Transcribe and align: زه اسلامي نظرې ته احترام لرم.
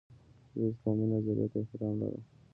زه 0.53 0.63
اسلامي 0.71 1.05
نظرې 1.13 1.45
ته 1.51 1.57
احترام 1.61 1.95
لرم. 1.99 2.23